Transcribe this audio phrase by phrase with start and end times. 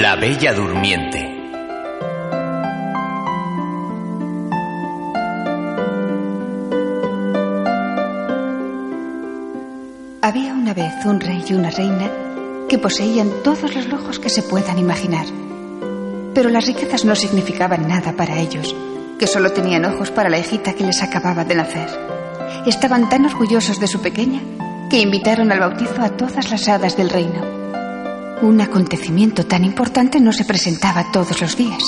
[0.00, 1.18] La Bella Durmiente.
[10.22, 12.08] Había una vez un rey y una reina
[12.68, 15.26] que poseían todos los lujos que se puedan imaginar.
[16.32, 18.76] Pero las riquezas no significaban nada para ellos,
[19.18, 21.88] que solo tenían ojos para la hijita que les acababa de nacer.
[22.66, 24.42] Estaban tan orgullosos de su pequeña
[24.90, 27.57] que invitaron al bautizo a todas las hadas del reino.
[28.40, 31.82] Un acontecimiento tan importante no se presentaba todos los días.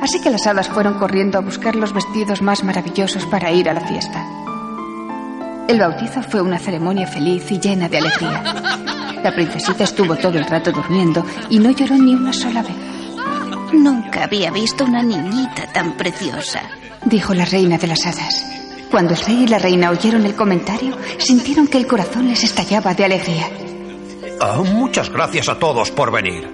[0.00, 3.74] Así que las hadas fueron corriendo a buscar los vestidos más maravillosos para ir a
[3.74, 4.26] la fiesta.
[5.68, 8.42] El bautizo fue una ceremonia feliz y llena de alegría.
[9.22, 12.76] La princesita estuvo todo el rato durmiendo y no lloró ni una sola vez.
[13.72, 16.62] Nunca había visto una niñita tan preciosa,
[17.04, 18.44] dijo la reina de las hadas.
[18.90, 22.92] Cuando el rey y la reina oyeron el comentario, sintieron que el corazón les estallaba
[22.92, 23.46] de alegría.
[24.42, 26.48] Oh, muchas gracias a todos por venir.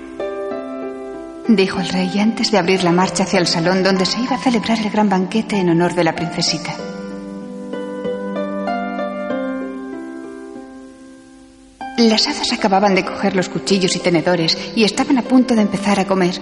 [1.47, 4.41] Dijo el rey antes de abrir la marcha hacia el salón donde se iba a
[4.41, 6.75] celebrar el gran banquete en honor de la princesita.
[11.99, 16.01] Las hadas acababan de coger los cuchillos y tenedores y estaban a punto de empezar
[16.01, 16.35] a comer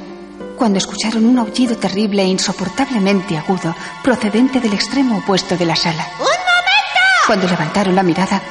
[0.56, 6.06] cuando escucharon un aullido terrible e insoportablemente agudo procedente del extremo opuesto de la sala.
[6.19, 7.27] ¡Un momento!
[7.27, 8.42] Cuando levantaron la mirada,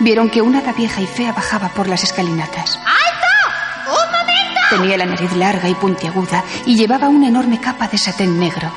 [0.00, 2.76] vieron que una hada vieja y fea bajaba por las escalinatas.
[2.76, 3.92] ¡Alto!
[4.02, 4.60] ¡Un momento!
[4.70, 8.72] Tenía la nariz larga y puntiaguda y llevaba una enorme capa de satén negro.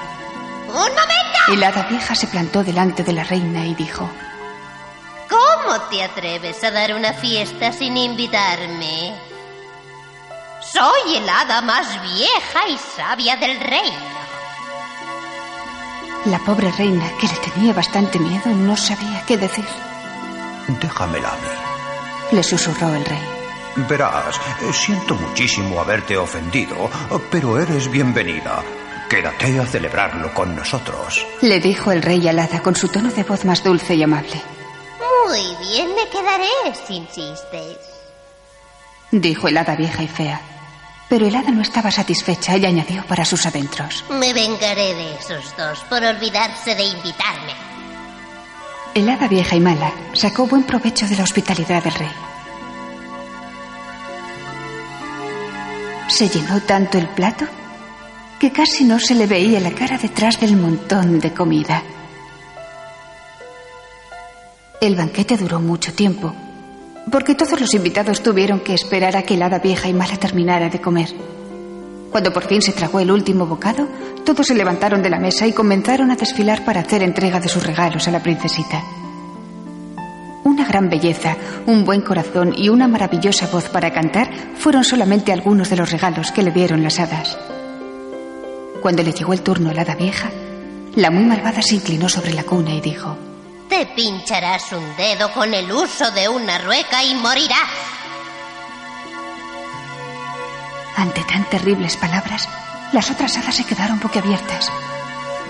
[0.67, 1.53] ¡Un momento!
[1.53, 4.09] Y la hada vieja se plantó delante de la reina y dijo:
[5.29, 9.13] ¿Cómo te atreves a dar una fiesta sin invitarme?
[10.61, 14.13] Soy el hada más vieja y sabia del reino.
[16.25, 19.66] La pobre reina, que le tenía bastante miedo, no sabía qué decir.
[20.67, 22.36] Déjamela a mí.
[22.38, 23.23] Le susurró el rey.
[23.75, 24.40] Verás,
[24.72, 26.90] siento muchísimo haberte ofendido,
[27.31, 28.63] pero eres bienvenida.
[29.09, 31.25] Quédate a celebrarlo con nosotros.
[31.41, 34.41] Le dijo el rey al hada con su tono de voz más dulce y amable.
[35.28, 37.78] Muy bien, me quedaré si insistes.
[39.12, 40.41] Dijo el hada vieja y fea.
[41.09, 44.03] Pero el hada no estaba satisfecha y añadió para sus adentros.
[44.09, 47.72] Me vengaré de esos dos por olvidarse de invitarme.
[48.95, 52.11] El hada vieja y mala sacó buen provecho de la hospitalidad del rey.
[56.07, 57.45] Se llenó tanto el plato
[58.39, 61.81] que casi no se le veía la cara detrás del montón de comida.
[64.79, 66.35] El banquete duró mucho tiempo,
[67.11, 70.69] porque todos los invitados tuvieron que esperar a que el hada vieja y mala terminara
[70.69, 71.09] de comer.
[72.13, 73.88] Cuando por fin se tragó el último bocado,
[74.24, 77.66] todos se levantaron de la mesa y comenzaron a desfilar para hacer entrega de sus
[77.66, 78.84] regalos a la princesita.
[80.44, 81.35] Una gran belleza,
[81.66, 84.29] un buen corazón y una maravillosa voz para cantar
[84.59, 87.35] fueron solamente algunos de los regalos que le dieron las hadas.
[88.79, 90.29] Cuando le llegó el turno a la hada vieja,
[90.96, 93.18] la muy malvada se inclinó sobre la cuna y dijo:
[93.68, 97.92] Te pincharás un dedo con el uso de una rueca y morirás.
[100.95, 102.47] Ante tan terribles palabras,
[102.91, 104.71] las otras hadas se quedaron boquiabiertas.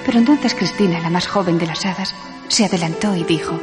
[0.05, 2.15] Pero entonces Cristina, la más joven de las hadas,
[2.47, 3.59] se adelantó y dijo: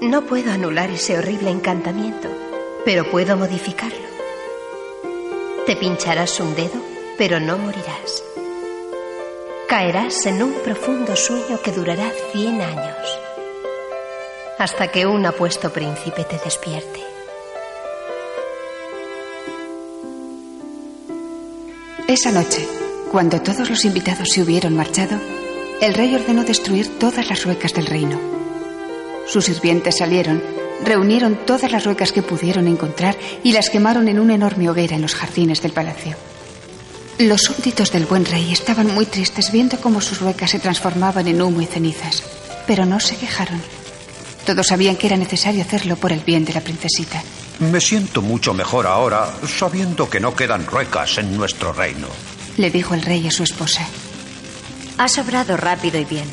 [0.00, 2.28] No puedo anular ese horrible encantamiento,
[2.84, 4.06] pero puedo modificarlo.
[5.66, 6.80] Te pincharás un dedo,
[7.18, 8.22] pero no morirás.
[9.68, 13.18] Caerás en un profundo sueño que durará 100 años,
[14.58, 17.15] hasta que un apuesto príncipe te despierte.
[22.08, 22.64] Esa noche,
[23.10, 25.18] cuando todos los invitados se hubieron marchado,
[25.80, 28.20] el rey ordenó destruir todas las ruecas del reino.
[29.26, 30.40] Sus sirvientes salieron,
[30.84, 35.02] reunieron todas las ruecas que pudieron encontrar y las quemaron en una enorme hoguera en
[35.02, 36.16] los jardines del palacio.
[37.18, 41.42] Los súbditos del buen rey estaban muy tristes viendo cómo sus ruecas se transformaban en
[41.42, 42.22] humo y cenizas,
[42.68, 43.60] pero no se quejaron.
[44.46, 47.20] Todos sabían que era necesario hacerlo por el bien de la princesita.
[47.58, 52.08] Me siento mucho mejor ahora sabiendo que no quedan ruecas en nuestro reino.
[52.58, 53.86] Le dijo el rey a su esposa.
[54.98, 56.26] Has obrado rápido y bien.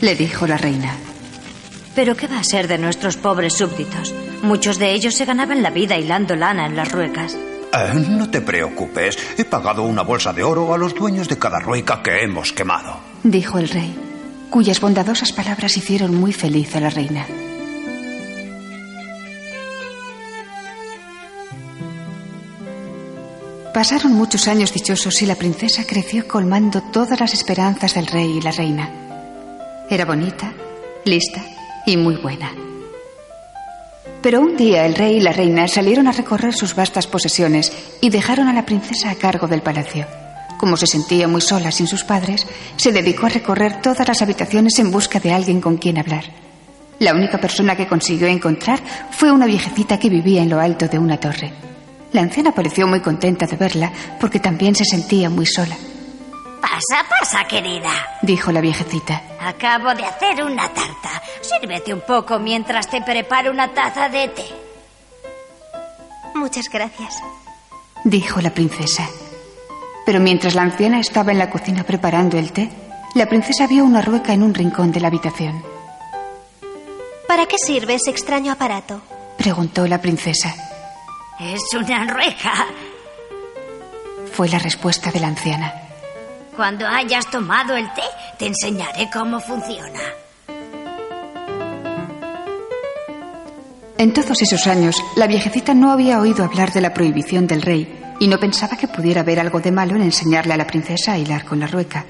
[0.00, 0.96] Le dijo la reina.
[1.94, 4.12] Pero ¿qué va a ser de nuestros pobres súbditos?
[4.42, 7.34] Muchos de ellos se ganaban la vida hilando lana en las ruecas.
[7.34, 9.16] Eh, no te preocupes.
[9.38, 12.98] He pagado una bolsa de oro a los dueños de cada rueca que hemos quemado.
[13.22, 13.96] Dijo el rey,
[14.50, 17.26] cuyas bondadosas palabras hicieron muy feliz a la reina.
[23.74, 28.40] Pasaron muchos años dichosos y la princesa creció colmando todas las esperanzas del rey y
[28.40, 28.88] la reina.
[29.90, 30.52] Era bonita,
[31.04, 31.42] lista
[31.84, 32.52] y muy buena.
[34.22, 38.10] Pero un día el rey y la reina salieron a recorrer sus vastas posesiones y
[38.10, 40.06] dejaron a la princesa a cargo del palacio.
[40.56, 44.78] Como se sentía muy sola sin sus padres, se dedicó a recorrer todas las habitaciones
[44.78, 46.26] en busca de alguien con quien hablar.
[47.00, 48.78] La única persona que consiguió encontrar
[49.10, 51.73] fue una viejecita que vivía en lo alto de una torre.
[52.14, 55.76] La anciana pareció muy contenta de verla porque también se sentía muy sola.
[56.60, 57.90] Pasa, pasa, querida,
[58.22, 59.20] dijo la viejecita.
[59.40, 61.10] Acabo de hacer una tarta.
[61.42, 64.44] Sírvete un poco mientras te preparo una taza de té.
[66.36, 67.16] Muchas gracias,
[68.04, 69.08] dijo la princesa.
[70.06, 72.70] Pero mientras la anciana estaba en la cocina preparando el té,
[73.16, 75.64] la princesa vio una rueca en un rincón de la habitación.
[77.26, 79.02] ¿Para qué sirve ese extraño aparato?
[79.36, 80.54] preguntó la princesa.
[81.40, 82.66] Es una rueca.
[84.32, 85.72] Fue la respuesta de la anciana.
[86.54, 88.02] Cuando hayas tomado el té,
[88.38, 90.00] te enseñaré cómo funciona.
[93.98, 98.00] En todos esos años, la viejecita no había oído hablar de la prohibición del rey
[98.20, 101.18] y no pensaba que pudiera haber algo de malo en enseñarle a la princesa a
[101.18, 102.04] hilar con la rueca.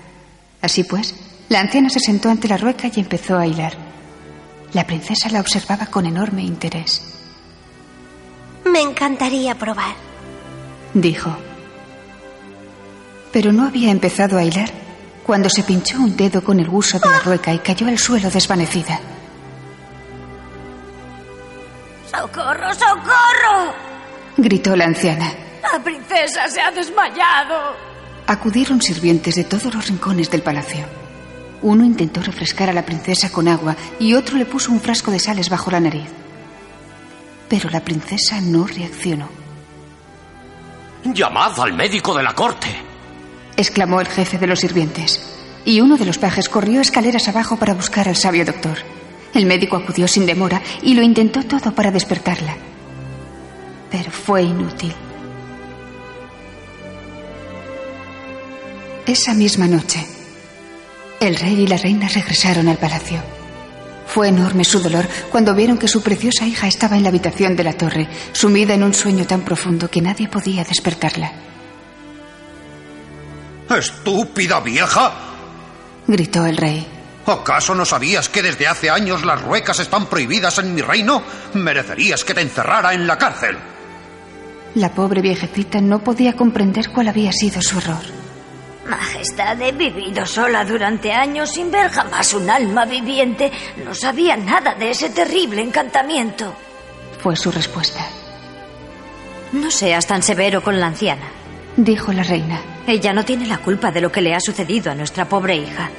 [0.60, 1.14] Así pues,
[1.48, 3.72] la anciana se sentó ante la rueca y empezó a hilar.
[4.74, 7.23] La princesa la observaba con enorme interés.
[8.74, 9.94] Me encantaría probar,
[10.94, 11.32] dijo.
[13.32, 14.68] Pero no había empezado a hilar
[15.24, 18.28] cuando se pinchó un dedo con el huso de la rueca y cayó al suelo
[18.30, 18.98] desvanecida.
[22.10, 23.74] ¡Socorro, socorro!
[24.38, 25.32] gritó la anciana.
[25.72, 27.76] La princesa se ha desmayado.
[28.26, 30.84] Acudieron sirvientes de todos los rincones del palacio.
[31.62, 35.20] Uno intentó refrescar a la princesa con agua y otro le puso un frasco de
[35.20, 36.23] sales bajo la nariz.
[37.48, 39.28] Pero la princesa no reaccionó.
[41.04, 42.68] Llamad al médico de la corte,
[43.56, 45.30] exclamó el jefe de los sirvientes.
[45.66, 48.78] Y uno de los pajes corrió escaleras abajo para buscar al sabio doctor.
[49.32, 52.56] El médico acudió sin demora y lo intentó todo para despertarla.
[53.90, 54.92] Pero fue inútil.
[59.06, 60.06] Esa misma noche,
[61.20, 63.20] el rey y la reina regresaron al palacio.
[64.14, 67.64] Fue enorme su dolor cuando vieron que su preciosa hija estaba en la habitación de
[67.64, 71.32] la torre, sumida en un sueño tan profundo que nadie podía despertarla.
[73.76, 75.12] ¡Estúpida vieja!
[76.06, 76.86] gritó el rey.
[77.26, 81.20] ¿Acaso no sabías que desde hace años las ruecas están prohibidas en mi reino?
[81.54, 83.56] Merecerías que te encerrara en la cárcel.
[84.76, 88.23] La pobre viejecita no podía comprender cuál había sido su error.
[88.88, 93.50] Majestad, he vivido sola durante años sin ver jamás un alma viviente.
[93.84, 96.54] No sabía nada de ese terrible encantamiento.
[97.22, 98.06] Fue su respuesta.
[99.52, 101.26] No seas tan severo con la anciana,
[101.76, 102.60] dijo la reina.
[102.86, 105.90] Ella no tiene la culpa de lo que le ha sucedido a nuestra pobre hija.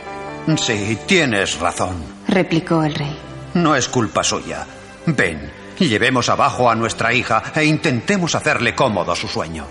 [0.58, 1.96] Sí, tienes razón,
[2.28, 3.18] replicó el rey.
[3.56, 4.68] No es culpa suya.
[5.08, 9.66] Ven, llevemos abajo a nuestra hija e intentemos hacerle cómodo su sueño.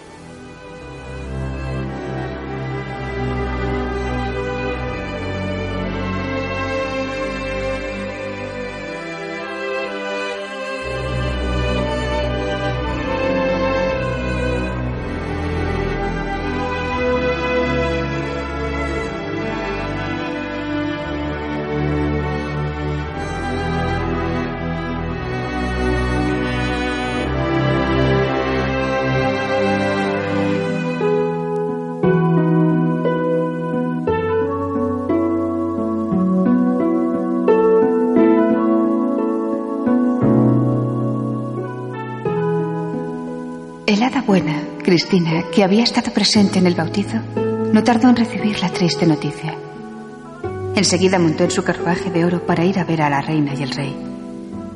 [43.86, 47.18] El hada buena, Cristina, que había estado presente en el bautizo,
[47.70, 49.54] no tardó en recibir la triste noticia.
[50.74, 53.62] Enseguida montó en su carruaje de oro para ir a ver a la reina y
[53.62, 53.94] el rey.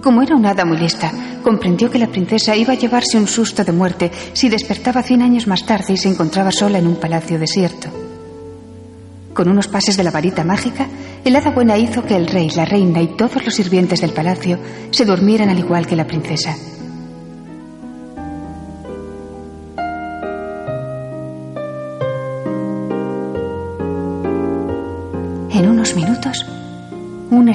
[0.02, 1.10] Como era una hada muy lista,
[1.42, 5.46] comprendió que la princesa iba a llevarse un susto de muerte si despertaba cien años
[5.46, 7.88] más tarde y se encontraba sola en un palacio desierto.
[9.32, 10.86] Con unos pases de la varita mágica,
[11.24, 14.58] el hada buena hizo que el rey, la reina y todos los sirvientes del palacio
[14.90, 16.58] se durmieran al igual que la princesa.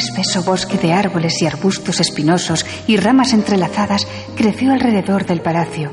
[0.03, 5.91] Espeso bosque de árboles y arbustos espinosos y ramas entrelazadas creció alrededor del palacio,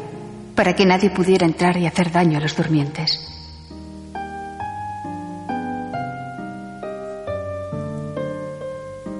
[0.54, 3.26] para que nadie pudiera entrar y hacer daño a los durmientes.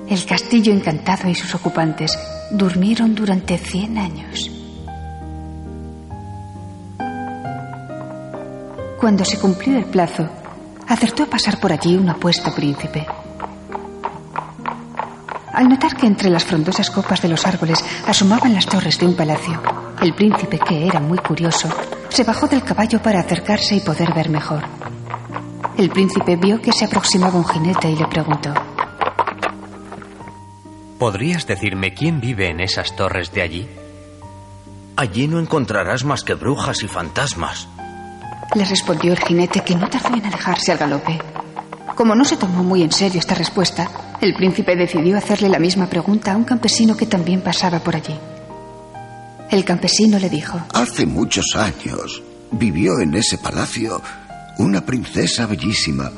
[0.09, 2.19] El castillo encantado y sus ocupantes
[2.51, 4.51] durmieron durante cien años.
[8.99, 10.29] Cuando se cumplió el plazo,
[10.89, 13.07] acertó a pasar por allí un apuesto príncipe.
[15.61, 19.15] Al notar que entre las frondosas copas de los árboles asomaban las torres de un
[19.15, 19.61] palacio,
[20.01, 21.69] el príncipe, que era muy curioso,
[22.09, 24.65] se bajó del caballo para acercarse y poder ver mejor.
[25.77, 28.55] El príncipe vio que se aproximaba un jinete y le preguntó.
[30.99, 33.69] ¿Podrías decirme quién vive en esas torres de allí?
[34.97, 37.69] Allí no encontrarás más que brujas y fantasmas.
[38.55, 41.19] Le respondió el jinete que no tardó en alejarse al galope.
[41.97, 43.91] Como no se tomó muy en serio esta respuesta,
[44.21, 48.15] el príncipe decidió hacerle la misma pregunta a un campesino que también pasaba por allí.
[49.51, 52.23] El campesino le dijo, Hace muchos años
[52.53, 54.01] vivió en ese palacio
[54.59, 56.13] una princesa bellísima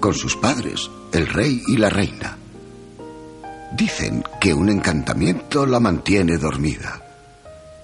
[0.00, 2.36] con sus padres, el rey y la reina.
[3.72, 7.00] Dicen que un encantamiento la mantiene dormida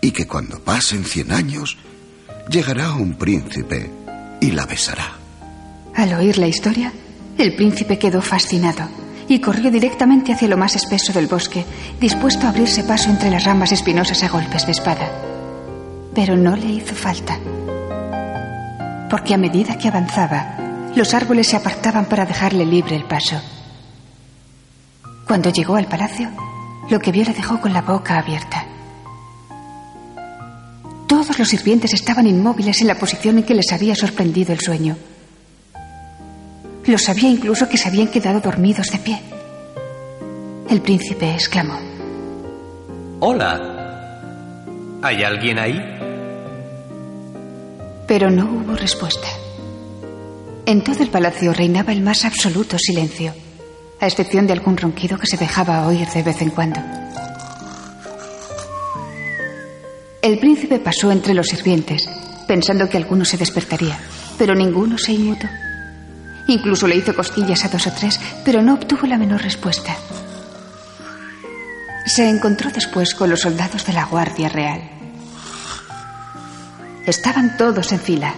[0.01, 1.79] y que cuando pasen cien años
[2.49, 3.91] llegará un príncipe
[4.41, 5.13] y la besará.
[5.95, 6.93] Al oír la historia,
[7.39, 8.89] el príncipe quedó fascinado
[9.31, 11.65] y corrió directamente hacia lo más espeso del bosque,
[12.01, 15.09] dispuesto a abrirse paso entre las ramas espinosas a golpes de espada.
[16.13, 17.39] Pero no le hizo falta,
[19.09, 20.57] porque a medida que avanzaba,
[20.97, 23.41] los árboles se apartaban para dejarle libre el paso.
[25.29, 26.29] Cuando llegó al palacio,
[26.91, 28.67] lo que vio le dejó con la boca abierta.
[31.07, 34.97] Todos los sirvientes estaban inmóviles en la posición en que les había sorprendido el sueño.
[36.87, 39.21] Lo sabía incluso que se habían quedado dormidos de pie.
[40.69, 41.79] El príncipe exclamó.
[43.21, 43.79] Hola.
[45.03, 45.79] ¿Hay alguien ahí?
[48.07, 49.27] Pero no hubo respuesta.
[50.67, 53.35] En todo el palacio reinaba el más absoluto silencio,
[54.01, 56.81] a excepción de algún ronquido que se dejaba oír de vez en cuando.
[60.23, 62.09] El príncipe pasó entre los sirvientes,
[62.47, 63.99] pensando que alguno se despertaría,
[64.39, 65.49] pero ninguno se inmutó.
[66.51, 69.95] Incluso le hizo cosquillas a dos o tres, pero no obtuvo la menor respuesta.
[72.05, 74.83] Se encontró después con los soldados de la Guardia Real.
[77.07, 78.35] Estaban todos en fila,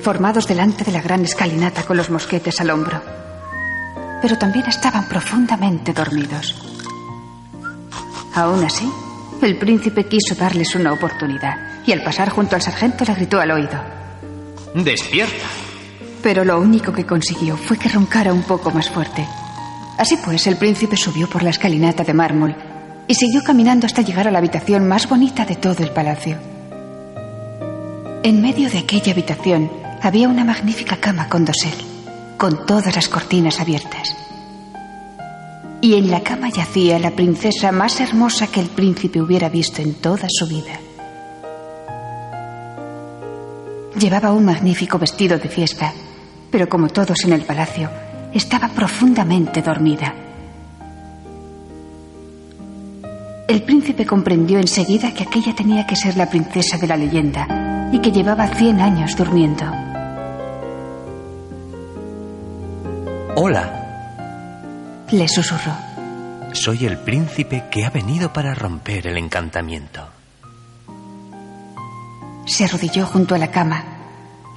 [0.00, 3.00] formados delante de la gran escalinata con los mosquetes al hombro.
[4.20, 6.56] Pero también estaban profundamente dormidos.
[8.34, 8.90] Aún así,
[9.40, 13.52] el príncipe quiso darles una oportunidad y al pasar junto al sargento le gritó al
[13.52, 13.80] oído.
[14.74, 15.57] ¡Despierta!
[16.28, 19.26] Pero lo único que consiguió fue que roncara un poco más fuerte.
[19.96, 22.54] Así pues, el príncipe subió por la escalinata de mármol
[23.06, 26.36] y siguió caminando hasta llegar a la habitación más bonita de todo el palacio.
[28.22, 31.72] En medio de aquella habitación había una magnífica cama con dosel,
[32.36, 34.14] con todas las cortinas abiertas.
[35.80, 39.94] Y en la cama yacía la princesa más hermosa que el príncipe hubiera visto en
[39.94, 40.78] toda su vida.
[43.98, 45.94] Llevaba un magnífico vestido de fiesta,
[46.50, 47.90] pero como todos en el palacio,
[48.32, 50.14] estaba profundamente dormida.
[53.48, 57.98] El príncipe comprendió enseguida que aquella tenía que ser la princesa de la leyenda y
[58.00, 59.64] que llevaba cien años durmiendo.
[63.36, 65.72] Hola, Le susurró.
[66.52, 70.06] soy el príncipe que ha venido para romper el encantamiento.
[72.44, 73.97] Se arrodilló junto a la cama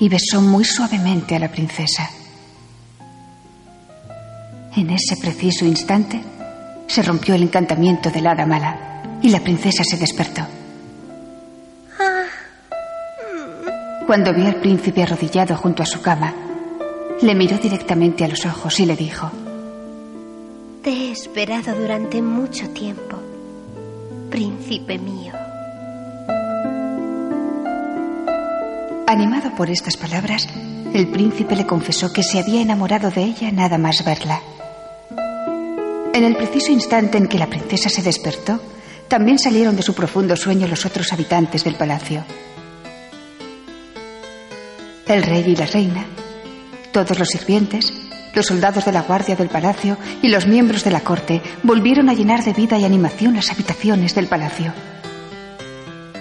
[0.02, 2.10] y besó muy suavemente a la princesa.
[4.76, 6.20] En ese preciso instante
[6.88, 10.42] se rompió el encantamiento del hada mala y la princesa se despertó.
[14.08, 16.34] Cuando vio al príncipe arrodillado junto a su cama,
[17.22, 19.30] le miró directamente a los ojos y le dijo,
[20.82, 23.20] Te he esperado durante mucho tiempo,
[24.32, 25.41] príncipe mío.
[29.12, 30.48] Animado por estas palabras,
[30.94, 34.40] el príncipe le confesó que se había enamorado de ella nada más verla.
[36.14, 38.62] En el preciso instante en que la princesa se despertó,
[39.10, 42.24] también salieron de su profundo sueño los otros habitantes del palacio.
[45.06, 46.06] El rey y la reina,
[46.94, 47.92] todos los sirvientes,
[48.34, 52.14] los soldados de la guardia del palacio y los miembros de la corte volvieron a
[52.14, 54.72] llenar de vida y animación las habitaciones del palacio.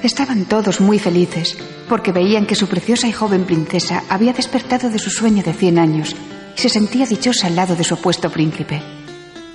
[0.02, 4.99] Estaban todos muy felices porque veían que su preciosa y joven princesa había despertado de
[4.99, 6.16] su sueño de cien años
[6.57, 8.83] y se sentía dichosa al lado de su opuesto príncipe.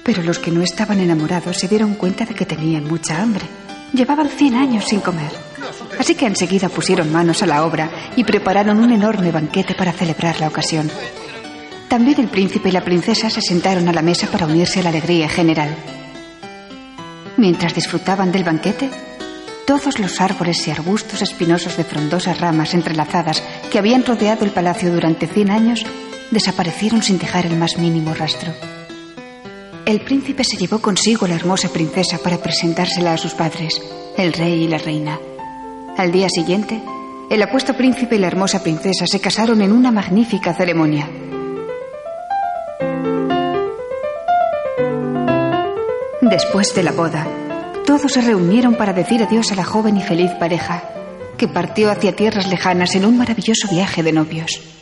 [0.04, 3.46] Pero los que no estaban enamorados se dieron cuenta de que tenían mucha hambre.
[3.92, 5.32] Llevaban cien años sin comer.
[6.00, 10.40] Así que enseguida pusieron manos a la obra y prepararon un enorme banquete para celebrar
[10.40, 10.92] la ocasión.
[11.88, 14.90] También el príncipe y la princesa se sentaron a la mesa para unirse a la
[14.90, 15.76] alegría general.
[17.38, 18.92] Mientras disfrutaban del banquete,
[19.66, 23.42] todos los árboles y arbustos espinosos de frondosas ramas entrelazadas
[23.72, 25.86] que habían rodeado el palacio durante cien años
[26.32, 28.54] desaparecieron sin dejar el más mínimo rastro.
[29.86, 33.82] el príncipe se llevó consigo a la hermosa princesa para presentársela a sus padres,
[34.18, 35.20] el rey y la reina.
[35.98, 36.82] Al día siguiente,
[37.30, 41.08] el apuesto príncipe y la hermosa princesa se casaron en una magnífica ceremonia.
[46.22, 47.28] Después de la boda,
[47.86, 50.84] todos se reunieron para decir adiós a la joven y feliz pareja,
[51.38, 54.75] que partió hacia tierras lejanas en un maravilloso viaje de novios.